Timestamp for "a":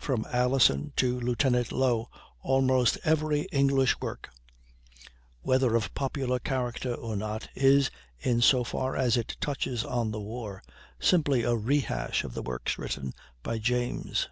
5.86-5.90, 11.42-11.56